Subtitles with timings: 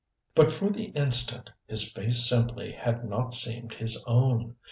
[0.33, 4.55] But for the instant his face simply had not seemed his own.